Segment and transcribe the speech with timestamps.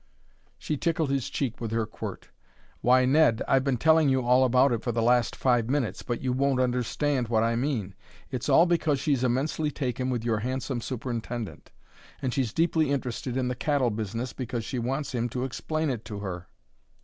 [0.57, 2.29] She tickled his cheek with her quirt.
[2.81, 6.21] "Why, Ned, I've been telling you all about it for the last five minutes, but
[6.21, 7.93] you won't understand what I mean.
[8.31, 11.69] It's all because she's immensely taken with your handsome superintendent,
[12.19, 16.03] and she's deeply interested in the cattle business because she wants him to explain it
[16.05, 16.47] to her!"